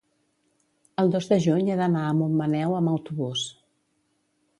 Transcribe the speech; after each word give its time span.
el 1.03 1.11
dos 1.15 1.27
de 1.33 1.37
juny 1.43 1.69
he 1.73 1.75
d'anar 1.81 2.05
a 2.05 2.15
Montmaneu 2.21 2.73
amb 2.79 2.93
autobús. 2.93 3.45